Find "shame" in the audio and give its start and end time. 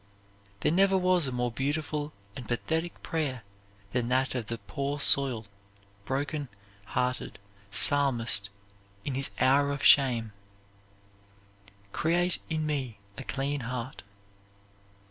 9.83-10.31